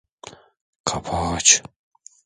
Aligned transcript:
Kapağı 0.85 1.33
aç. 1.35 1.61